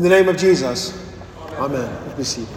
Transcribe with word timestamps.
In 0.00 0.04
the 0.04 0.08
name 0.08 0.30
of 0.30 0.38
Jesus, 0.38 0.98
amen. 1.58 1.82
amen. 1.82 2.16
Be 2.16 2.24
seated. 2.24 2.48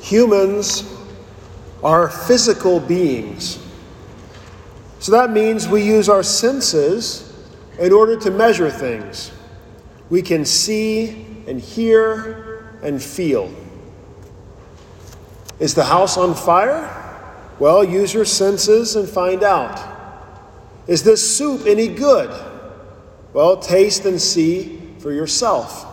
Humans 0.00 0.90
are 1.82 2.08
physical 2.08 2.80
beings. 2.80 3.58
So 4.98 5.12
that 5.12 5.30
means 5.30 5.68
we 5.68 5.82
use 5.82 6.08
our 6.08 6.22
senses 6.22 7.36
in 7.78 7.92
order 7.92 8.18
to 8.20 8.30
measure 8.30 8.70
things. 8.70 9.30
We 10.08 10.22
can 10.22 10.46
see 10.46 11.26
and 11.46 11.60
hear 11.60 12.78
and 12.82 13.02
feel. 13.02 13.54
Is 15.60 15.74
the 15.74 15.84
house 15.84 16.16
on 16.16 16.34
fire? 16.34 16.88
Well, 17.58 17.84
use 17.84 18.14
your 18.14 18.24
senses 18.24 18.96
and 18.96 19.06
find 19.06 19.42
out. 19.42 19.93
Is 20.86 21.02
this 21.02 21.36
soup 21.36 21.66
any 21.66 21.88
good? 21.88 22.30
Well, 23.32 23.56
taste 23.56 24.04
and 24.04 24.20
see 24.20 24.80
for 24.98 25.12
yourself. 25.12 25.86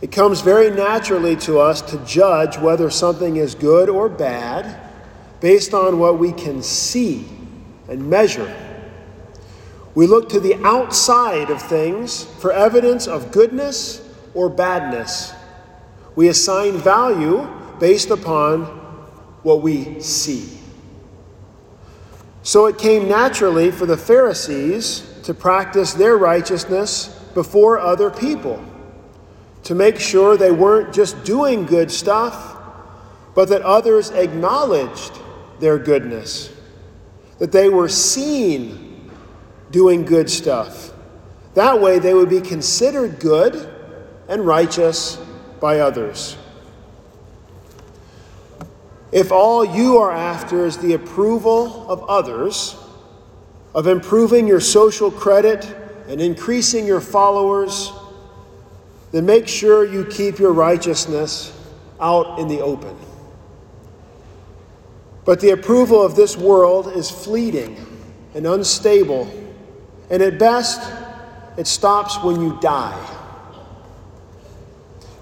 It 0.00 0.12
comes 0.12 0.42
very 0.42 0.70
naturally 0.70 1.34
to 1.36 1.58
us 1.58 1.82
to 1.82 1.98
judge 2.04 2.56
whether 2.58 2.88
something 2.88 3.36
is 3.36 3.54
good 3.54 3.88
or 3.88 4.08
bad 4.08 4.80
based 5.40 5.74
on 5.74 5.98
what 5.98 6.18
we 6.18 6.32
can 6.32 6.62
see 6.62 7.26
and 7.88 8.08
measure. 8.08 8.54
We 9.94 10.06
look 10.06 10.28
to 10.28 10.40
the 10.40 10.54
outside 10.64 11.50
of 11.50 11.60
things 11.60 12.24
for 12.24 12.52
evidence 12.52 13.08
of 13.08 13.32
goodness 13.32 14.06
or 14.34 14.48
badness. 14.48 15.32
We 16.14 16.28
assign 16.28 16.78
value 16.78 17.48
based 17.80 18.10
upon 18.10 18.64
what 19.42 19.62
we 19.62 20.00
see. 20.00 20.57
So 22.48 22.64
it 22.64 22.78
came 22.78 23.10
naturally 23.10 23.70
for 23.70 23.84
the 23.84 23.98
Pharisees 23.98 25.00
to 25.24 25.34
practice 25.34 25.92
their 25.92 26.16
righteousness 26.16 27.08
before 27.34 27.78
other 27.78 28.10
people, 28.10 28.64
to 29.64 29.74
make 29.74 30.00
sure 30.00 30.34
they 30.34 30.50
weren't 30.50 30.94
just 30.94 31.22
doing 31.24 31.66
good 31.66 31.90
stuff, 31.90 32.56
but 33.34 33.50
that 33.50 33.60
others 33.60 34.08
acknowledged 34.12 35.12
their 35.60 35.78
goodness, 35.78 36.50
that 37.38 37.52
they 37.52 37.68
were 37.68 37.86
seen 37.86 39.10
doing 39.70 40.06
good 40.06 40.30
stuff. 40.30 40.94
That 41.52 41.82
way 41.82 41.98
they 41.98 42.14
would 42.14 42.30
be 42.30 42.40
considered 42.40 43.20
good 43.20 43.70
and 44.26 44.46
righteous 44.46 45.16
by 45.60 45.80
others. 45.80 46.38
If 49.10 49.32
all 49.32 49.64
you 49.64 49.98
are 49.98 50.12
after 50.12 50.66
is 50.66 50.76
the 50.78 50.92
approval 50.94 51.90
of 51.90 52.02
others, 52.04 52.76
of 53.74 53.86
improving 53.86 54.46
your 54.46 54.60
social 54.60 55.10
credit 55.10 55.64
and 56.08 56.20
increasing 56.20 56.86
your 56.86 57.00
followers, 57.00 57.92
then 59.12 59.24
make 59.24 59.48
sure 59.48 59.84
you 59.84 60.04
keep 60.04 60.38
your 60.38 60.52
righteousness 60.52 61.52
out 62.00 62.38
in 62.38 62.48
the 62.48 62.60
open. 62.60 62.96
But 65.24 65.40
the 65.40 65.50
approval 65.50 66.02
of 66.02 66.14
this 66.14 66.36
world 66.36 66.88
is 66.88 67.10
fleeting 67.10 67.84
and 68.34 68.46
unstable, 68.46 69.30
and 70.10 70.22
at 70.22 70.38
best, 70.38 70.92
it 71.56 71.66
stops 71.66 72.22
when 72.22 72.40
you 72.40 72.58
die. 72.60 73.14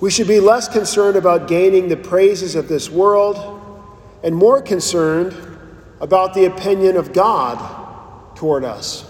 We 0.00 0.10
should 0.10 0.26
be 0.26 0.40
less 0.40 0.66
concerned 0.66 1.16
about 1.16 1.46
gaining 1.46 1.88
the 1.88 1.96
praises 1.96 2.56
of 2.56 2.68
this 2.68 2.90
world 2.90 3.61
and 4.22 4.34
more 4.34 4.62
concerned 4.62 5.34
about 6.00 6.34
the 6.34 6.44
opinion 6.44 6.96
of 6.96 7.12
God 7.12 8.36
toward 8.36 8.64
us. 8.64 9.08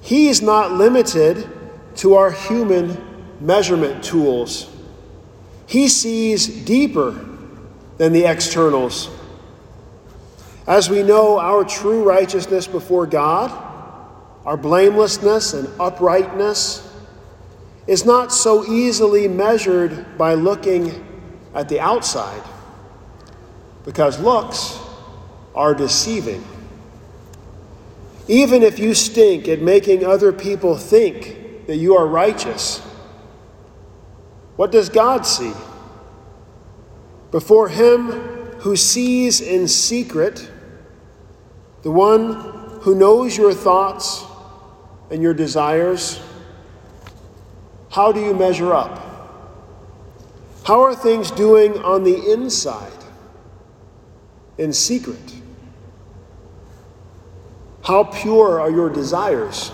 He 0.00 0.28
is 0.28 0.42
not 0.42 0.72
limited 0.72 1.48
to 1.96 2.14
our 2.14 2.30
human 2.30 2.96
measurement 3.40 4.04
tools. 4.04 4.70
He 5.66 5.88
sees 5.88 6.46
deeper 6.46 7.24
than 7.98 8.12
the 8.12 8.24
externals. 8.24 9.08
As 10.66 10.90
we 10.90 11.02
know, 11.02 11.38
our 11.38 11.64
true 11.64 12.02
righteousness 12.02 12.66
before 12.66 13.06
God, 13.06 13.50
our 14.44 14.56
blamelessness 14.56 15.54
and 15.54 15.68
uprightness, 15.80 16.82
is 17.86 18.04
not 18.04 18.32
so 18.32 18.64
easily 18.64 19.28
measured 19.28 20.18
by 20.18 20.34
looking 20.34 21.04
at 21.54 21.68
the 21.68 21.80
outside 21.80 22.42
because 23.86 24.20
looks 24.20 24.78
are 25.54 25.72
deceiving. 25.72 26.44
Even 28.28 28.62
if 28.62 28.78
you 28.78 28.92
stink 28.92 29.48
at 29.48 29.62
making 29.62 30.04
other 30.04 30.32
people 30.32 30.76
think 30.76 31.66
that 31.68 31.76
you 31.76 31.96
are 31.96 32.06
righteous, 32.06 32.80
what 34.56 34.72
does 34.72 34.88
God 34.88 35.24
see? 35.24 35.52
Before 37.30 37.68
Him 37.68 38.10
who 38.60 38.74
sees 38.76 39.40
in 39.40 39.68
secret, 39.68 40.50
the 41.82 41.90
one 41.90 42.80
who 42.80 42.94
knows 42.94 43.36
your 43.36 43.54
thoughts 43.54 44.24
and 45.10 45.22
your 45.22 45.34
desires, 45.34 46.20
how 47.90 48.10
do 48.10 48.20
you 48.20 48.34
measure 48.34 48.74
up? 48.74 49.02
How 50.64 50.82
are 50.82 50.96
things 50.96 51.30
doing 51.30 51.78
on 51.78 52.02
the 52.02 52.32
inside? 52.32 52.95
In 54.58 54.72
secret? 54.72 55.34
How 57.84 58.04
pure 58.04 58.60
are 58.60 58.70
your 58.70 58.90
desires? 58.90 59.70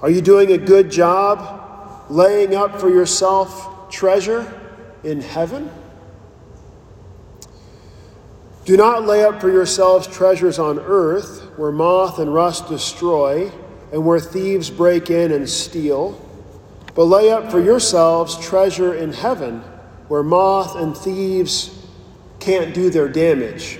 Are 0.00 0.10
you 0.10 0.20
doing 0.20 0.52
a 0.52 0.58
good 0.58 0.90
job 0.90 2.06
laying 2.08 2.54
up 2.54 2.80
for 2.80 2.88
yourself 2.88 3.90
treasure 3.90 4.60
in 5.02 5.20
heaven? 5.20 5.70
Do 8.64 8.76
not 8.76 9.06
lay 9.06 9.24
up 9.24 9.40
for 9.40 9.50
yourselves 9.50 10.06
treasures 10.06 10.58
on 10.58 10.78
earth 10.78 11.42
where 11.56 11.72
moth 11.72 12.18
and 12.18 12.32
rust 12.32 12.68
destroy 12.68 13.50
and 13.92 14.06
where 14.06 14.20
thieves 14.20 14.70
break 14.70 15.10
in 15.10 15.32
and 15.32 15.48
steal, 15.48 16.12
but 16.94 17.04
lay 17.04 17.30
up 17.30 17.50
for 17.50 17.60
yourselves 17.60 18.38
treasure 18.38 18.94
in 18.94 19.12
heaven 19.12 19.60
where 20.06 20.22
moth 20.22 20.76
and 20.76 20.96
thieves 20.96 21.79
can't 22.40 22.74
do 22.74 22.90
their 22.90 23.08
damage. 23.08 23.78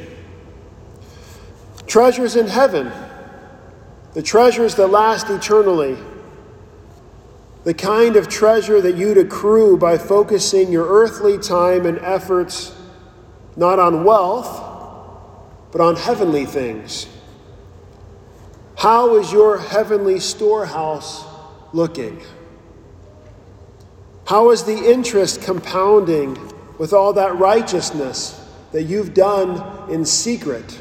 Treasures 1.87 2.37
in 2.37 2.47
heaven, 2.47 2.93
the 4.15 4.23
treasures 4.23 4.77
that 4.77 4.89
last 4.89 5.29
eternally, 5.31 5.97
the 7.65 7.75
kind 7.75 8.17
of 8.17 8.29
treasure 8.29 8.81
that 8.81 8.97
you'd 8.97 9.19
accrue 9.19 9.77
by 9.77 9.99
focusing 9.99 10.73
your 10.73 10.87
earthly 10.87 11.39
time 11.39 11.85
and 11.85 11.99
efforts 11.99 12.75
not 13.57 13.79
on 13.79 14.05
wealth, 14.05 14.69
but 15.73 15.81
on 15.81 15.97
heavenly 15.97 16.47
things. 16.47 17.07
How 18.79 19.17
is 19.17 19.31
your 19.31 19.59
heavenly 19.59 20.21
storehouse 20.21 21.25
looking? 21.73 22.23
How 24.27 24.51
is 24.51 24.63
the 24.65 24.91
interest 24.91 25.43
compounding 25.43 26.39
with 26.79 26.93
all 26.93 27.13
that 27.15 27.37
righteousness 27.37 28.40
that 28.73 28.85
you've 28.85 29.15
done 29.15 29.91
in 29.91 30.05
secret. 30.05 30.81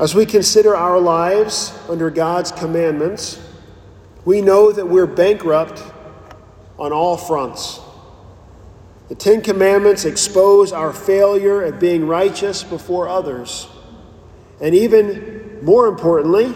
As 0.00 0.14
we 0.14 0.26
consider 0.26 0.74
our 0.74 0.98
lives 0.98 1.78
under 1.88 2.10
God's 2.10 2.50
commandments, 2.50 3.38
we 4.24 4.40
know 4.40 4.72
that 4.72 4.86
we're 4.86 5.06
bankrupt 5.06 5.82
on 6.78 6.92
all 6.92 7.16
fronts. 7.16 7.80
The 9.08 9.14
Ten 9.14 9.42
Commandments 9.42 10.04
expose 10.04 10.72
our 10.72 10.92
failure 10.92 11.62
at 11.62 11.78
being 11.78 12.06
righteous 12.06 12.64
before 12.64 13.08
others. 13.08 13.68
And 14.60 14.74
even 14.74 15.58
more 15.62 15.86
importantly, 15.86 16.54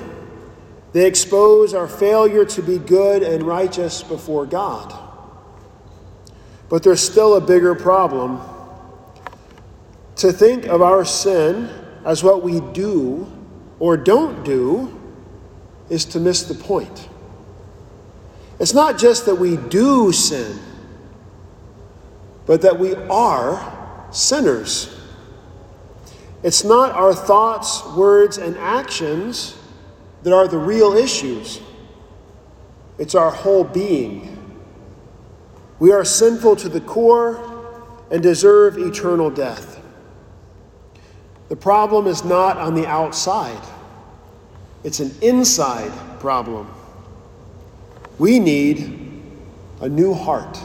they 0.93 1.07
expose 1.07 1.75
our 1.75 1.87
failure 1.87 2.45
to 2.47 2.63
be 2.63 2.79
good 2.79 3.23
and 3.23 3.43
righteous 3.43 4.03
before 4.03 4.47
God. 4.47 5.06
But 6.69 6.83
there's 6.83 7.01
still 7.01 7.37
a 7.37 7.41
bigger 7.41 7.75
problem. 7.75 8.41
To 10.17 10.33
think 10.33 10.67
of 10.67 10.83
our 10.83 11.05
sin 11.05 11.69
as 12.05 12.23
what 12.23 12.43
we 12.43 12.61
do 12.73 13.31
or 13.79 13.97
don't 13.97 14.45
do 14.45 14.99
is 15.91 16.05
to 16.07 16.21
miss 16.21 16.45
the 16.45 16.55
point. 16.55 17.09
It's 18.59 18.73
not 18.75 18.99
just 18.99 19.27
that 19.27 19.35
we 19.35 19.57
do 19.57 20.13
sin, 20.13 20.59
but 22.47 22.63
that 22.63 22.79
we 22.79 22.95
are 22.95 24.07
sinners. 24.11 24.97
It's 26.43 26.65
not 26.65 26.93
our 26.93 27.15
thoughts, 27.15 27.85
words, 27.95 28.39
and 28.39 28.57
actions 28.57 29.57
that 30.23 30.33
are 30.33 30.49
the 30.49 30.59
real 30.59 30.95
issues, 30.95 31.61
it's 32.99 33.15
our 33.15 33.31
whole 33.31 33.63
being. 33.63 34.36
We 35.79 35.93
are 35.93 36.05
sinful 36.05 36.57
to 36.57 36.69
the 36.69 36.81
core 36.81 37.43
and 38.11 38.23
deserve 38.23 38.79
eternal 38.79 39.31
death. 39.31 39.83
The 41.49 41.57
problem 41.57 42.07
is 42.07 42.25
not 42.25 42.57
on 42.57 42.75
the 42.75 42.87
outside, 42.87 43.63
it's 44.85 45.01
an 45.01 45.13
inside 45.21 45.93
problem. 46.21 46.73
We 48.19 48.39
need 48.39 49.23
a 49.81 49.89
new 49.89 50.15
heart. 50.15 50.59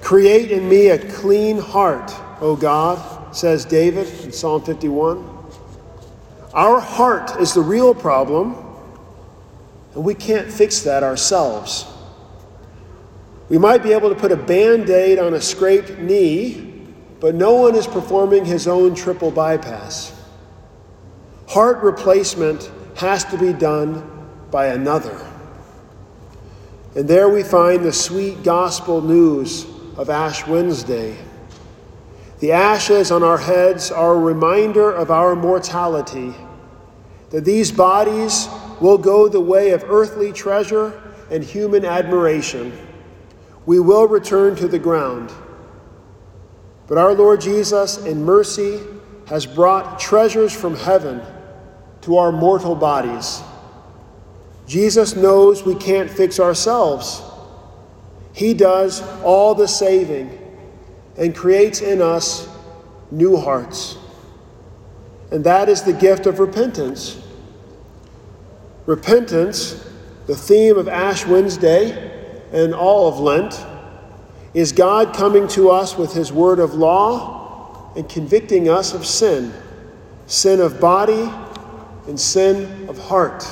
Create 0.00 0.50
in 0.50 0.68
me 0.68 0.88
a 0.88 0.98
clean 1.12 1.58
heart, 1.58 2.12
O 2.40 2.56
God, 2.56 3.34
says 3.34 3.64
David 3.64 4.08
in 4.24 4.32
Psalm 4.32 4.62
51. 4.62 5.30
Our 6.52 6.80
heart 6.80 7.40
is 7.40 7.54
the 7.54 7.62
real 7.62 7.94
problem, 7.94 8.56
and 9.94 10.04
we 10.04 10.14
can't 10.14 10.50
fix 10.50 10.80
that 10.80 11.02
ourselves. 11.02 11.86
We 13.48 13.58
might 13.58 13.82
be 13.82 13.92
able 13.92 14.08
to 14.08 14.14
put 14.14 14.32
a 14.32 14.36
band 14.36 14.88
aid 14.88 15.18
on 15.18 15.34
a 15.34 15.40
scraped 15.40 15.98
knee, 15.98 16.86
but 17.20 17.34
no 17.34 17.54
one 17.54 17.74
is 17.74 17.86
performing 17.86 18.44
his 18.44 18.66
own 18.66 18.94
triple 18.94 19.30
bypass. 19.30 20.12
Heart 21.48 21.82
replacement 21.82 22.70
has 22.96 23.24
to 23.26 23.38
be 23.38 23.52
done 23.52 24.10
by 24.50 24.68
another. 24.68 25.30
And 26.96 27.08
there 27.08 27.28
we 27.28 27.42
find 27.42 27.84
the 27.84 27.92
sweet 27.92 28.42
gospel 28.42 29.02
news 29.02 29.66
of 29.96 30.10
Ash 30.10 30.46
Wednesday. 30.46 31.16
The 32.40 32.52
ashes 32.52 33.10
on 33.10 33.22
our 33.22 33.38
heads 33.38 33.90
are 33.90 34.14
a 34.14 34.18
reminder 34.18 34.92
of 34.92 35.10
our 35.10 35.34
mortality, 35.36 36.34
that 37.30 37.44
these 37.44 37.72
bodies 37.72 38.48
will 38.80 38.98
go 38.98 39.28
the 39.28 39.40
way 39.40 39.70
of 39.70 39.84
earthly 39.84 40.32
treasure 40.32 41.02
and 41.30 41.42
human 41.42 41.84
admiration. 41.84 42.72
We 43.66 43.80
will 43.80 44.06
return 44.06 44.56
to 44.56 44.68
the 44.68 44.78
ground. 44.78 45.32
But 46.86 46.98
our 46.98 47.14
Lord 47.14 47.40
Jesus, 47.40 47.98
in 47.98 48.24
mercy, 48.24 48.80
has 49.26 49.46
brought 49.46 49.98
treasures 49.98 50.52
from 50.52 50.76
heaven 50.76 51.22
to 52.02 52.18
our 52.18 52.30
mortal 52.30 52.74
bodies. 52.74 53.42
Jesus 54.66 55.16
knows 55.16 55.64
we 55.64 55.74
can't 55.74 56.10
fix 56.10 56.38
ourselves. 56.38 57.22
He 58.34 58.52
does 58.52 59.02
all 59.22 59.54
the 59.54 59.68
saving 59.68 60.38
and 61.16 61.34
creates 61.34 61.80
in 61.80 62.02
us 62.02 62.48
new 63.10 63.36
hearts. 63.36 63.96
And 65.30 65.44
that 65.44 65.68
is 65.68 65.82
the 65.82 65.92
gift 65.92 66.26
of 66.26 66.38
repentance. 66.38 67.20
Repentance, 68.86 69.88
the 70.26 70.36
theme 70.36 70.76
of 70.76 70.88
Ash 70.88 71.26
Wednesday 71.26 72.13
and 72.54 72.72
all 72.72 73.08
of 73.08 73.18
Lent, 73.18 73.66
is 74.54 74.72
God 74.72 75.14
coming 75.14 75.46
to 75.48 75.68
us 75.68 75.98
with 75.98 76.14
His 76.14 76.32
word 76.32 76.60
of 76.60 76.72
law 76.72 77.92
and 77.96 78.08
convicting 78.08 78.70
us 78.70 78.94
of 78.94 79.04
sin 79.04 79.52
sin 80.26 80.60
of 80.60 80.80
body 80.80 81.30
and 82.06 82.18
sin 82.18 82.88
of 82.88 82.98
heart, 82.98 83.46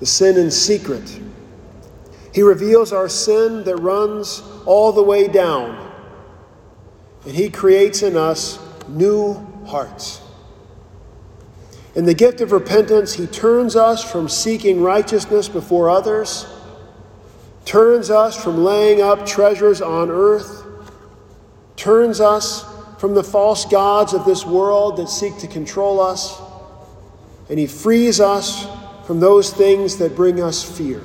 the 0.00 0.06
sin 0.06 0.36
in 0.36 0.50
secret. 0.50 1.20
He 2.32 2.42
reveals 2.42 2.92
our 2.92 3.08
sin 3.08 3.64
that 3.64 3.76
runs 3.76 4.42
all 4.66 4.92
the 4.92 5.02
way 5.02 5.28
down, 5.28 5.92
and 7.24 7.34
He 7.34 7.50
creates 7.50 8.02
in 8.02 8.16
us 8.16 8.58
new 8.88 9.34
hearts. 9.66 10.20
In 11.94 12.04
the 12.04 12.14
gift 12.14 12.40
of 12.40 12.52
repentance, 12.52 13.14
He 13.14 13.26
turns 13.26 13.74
us 13.74 14.08
from 14.08 14.28
seeking 14.28 14.80
righteousness 14.80 15.48
before 15.48 15.90
others, 15.90 16.46
turns 17.68 18.08
us 18.08 18.42
from 18.42 18.64
laying 18.64 19.02
up 19.02 19.26
treasures 19.26 19.82
on 19.82 20.10
earth, 20.10 20.64
turns 21.76 22.18
us 22.18 22.64
from 22.98 23.14
the 23.14 23.22
false 23.22 23.66
gods 23.66 24.14
of 24.14 24.24
this 24.24 24.46
world 24.46 24.96
that 24.96 25.06
seek 25.06 25.36
to 25.36 25.46
control 25.46 26.00
us, 26.00 26.40
and 27.50 27.58
He 27.58 27.66
frees 27.66 28.20
us 28.20 28.66
from 29.06 29.20
those 29.20 29.52
things 29.52 29.98
that 29.98 30.16
bring 30.16 30.42
us 30.42 30.64
fear. 30.64 31.02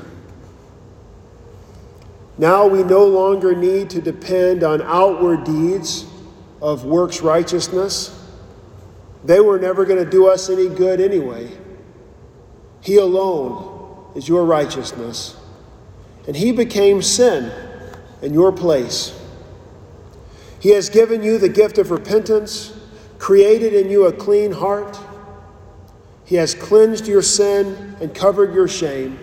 Now 2.38 2.66
we 2.66 2.82
no 2.82 3.08
longer 3.08 3.54
need 3.54 3.90
to 3.90 4.02
depend 4.02 4.64
on 4.64 4.82
outward 4.84 5.44
deeds 5.44 6.06
of 6.62 6.86
works 6.86 7.20
righteousness. 7.20 8.26
They 9.26 9.42
were 9.42 9.60
never 9.60 9.84
going 9.84 10.02
to 10.02 10.10
do 10.10 10.28
us 10.28 10.50
any 10.50 10.70
good 10.70 11.02
anyway. 11.02 11.52
He 12.80 12.96
alone 12.96 14.14
is 14.16 14.30
your 14.30 14.46
righteousness. 14.46 15.36
And 16.28 16.36
He 16.36 16.52
became 16.52 17.02
sin 17.02 17.52
in 18.22 18.34
your 18.34 18.52
place. 18.52 19.20
He 20.60 20.70
has 20.70 20.90
given 20.90 21.22
you 21.24 21.38
the 21.38 21.50
gift 21.50 21.78
of 21.78 21.92
repentance, 21.92 22.74
created 23.20 23.74
in 23.74 23.90
you 23.90 24.06
a 24.06 24.14
clean 24.14 24.54
heart. 24.54 24.98
He 26.26 26.36
has 26.36 26.56
cleansed 26.56 27.06
your 27.06 27.22
sin 27.22 27.98
and 28.00 28.16
covered 28.16 28.54
your 28.54 28.70
shame. 28.70 29.20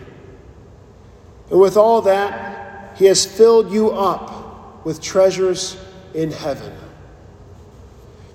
And 1.51 1.59
with 1.59 1.77
all 1.77 2.03
that, 2.03 2.97
he 2.99 3.07
has 3.07 3.25
filled 3.25 3.73
you 3.73 3.91
up 3.91 4.85
with 4.85 5.01
treasures 5.01 5.83
in 6.15 6.31
heaven. 6.31 6.73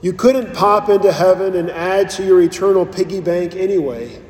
You 0.02 0.14
couldn't 0.14 0.54
pop 0.54 0.90
into 0.90 1.12
heaven 1.12 1.56
and 1.56 1.70
add 1.70 2.10
to 2.12 2.26
your 2.26 2.42
eternal 2.42 2.86
piggy 2.86 3.22
bank 3.22 3.56
anyway. 3.56 4.22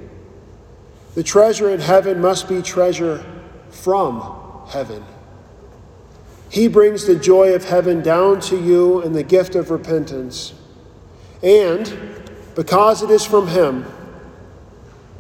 The 1.16 1.24
treasure 1.24 1.70
in 1.70 1.80
heaven 1.80 2.22
must 2.22 2.50
be 2.50 2.62
treasure 2.62 3.26
from 3.76 4.66
heaven. 4.70 5.04
He 6.50 6.68
brings 6.68 7.06
the 7.06 7.16
joy 7.16 7.54
of 7.54 7.66
heaven 7.66 8.02
down 8.02 8.40
to 8.42 8.58
you 8.58 9.02
in 9.02 9.14
the 9.14 9.24
gift 9.24 9.56
of 9.56 9.70
repentance. 9.70 10.54
And 11.44 12.22
because 12.56 13.04
it 13.04 13.12
is 13.12 13.26
from 13.26 13.48
Him, 13.48 13.86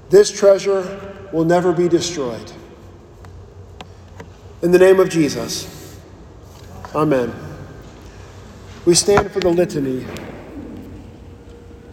this 0.09 0.31
treasure 0.31 1.27
will 1.33 1.45
never 1.45 1.73
be 1.73 1.89
destroyed. 1.89 2.51
In 4.61 4.71
the 4.71 4.79
name 4.79 4.99
of 4.99 5.09
Jesus. 5.09 5.99
Amen. 6.95 7.33
We 8.85 8.95
stand 8.95 9.31
for 9.31 9.41
the 9.41 9.49
litany. 9.49 10.05